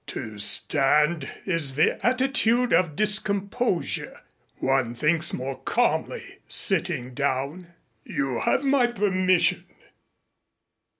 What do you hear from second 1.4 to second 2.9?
is the attitude